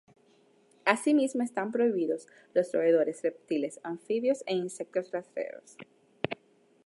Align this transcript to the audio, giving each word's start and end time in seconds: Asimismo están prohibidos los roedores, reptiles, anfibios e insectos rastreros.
Asimismo 0.83 1.43
están 1.43 1.71
prohibidos 1.71 2.25
los 2.55 2.73
roedores, 2.73 3.21
reptiles, 3.21 3.79
anfibios 3.83 4.41
e 4.47 4.55
insectos 4.55 5.11
rastreros. 5.11 5.77